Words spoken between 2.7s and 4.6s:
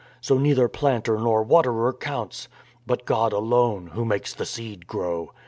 but God alone Who makes the